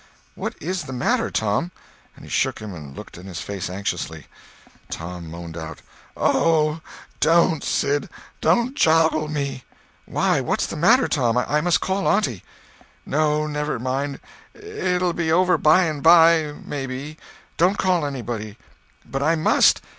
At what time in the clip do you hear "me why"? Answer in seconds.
9.27-10.41